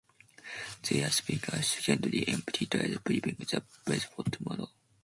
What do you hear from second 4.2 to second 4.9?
tomorrow.